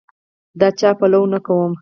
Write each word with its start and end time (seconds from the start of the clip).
د 0.59 0.61
چا 0.79 0.89
پلوی 0.99 1.27
نه 1.33 1.39
کوم. 1.45 1.71